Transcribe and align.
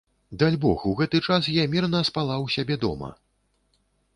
Дальбог, 0.43 0.85
у 0.91 0.93
гэты 1.01 1.21
час 1.27 1.49
я 1.57 1.65
мірна 1.73 2.01
спала 2.09 2.35
ў 2.39 2.47
сябе 2.57 2.75
дома. 2.87 3.13